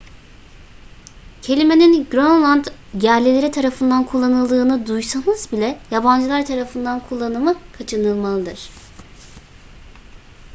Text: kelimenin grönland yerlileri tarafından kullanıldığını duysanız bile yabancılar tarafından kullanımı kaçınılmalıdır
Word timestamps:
kelimenin 1.41 2.07
grönland 2.11 2.65
yerlileri 3.01 3.51
tarafından 3.51 4.03
kullanıldığını 4.05 4.87
duysanız 4.87 5.49
bile 5.51 5.79
yabancılar 5.91 6.45
tarafından 6.45 6.99
kullanımı 7.09 7.55
kaçınılmalıdır 7.77 8.69